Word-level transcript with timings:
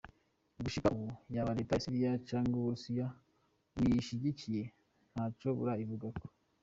Gushika 0.63 0.87
ubu, 0.95 1.09
yaba 1.35 1.55
reta 1.57 1.73
ya 1.75 1.81
Syria 1.83 2.11
canke 2.27 2.55
Uburusiya 2.57 3.05
buyishigikiye, 3.73 4.63
nta 5.11 5.23
co 5.37 5.49
barabivugako. 5.59 6.23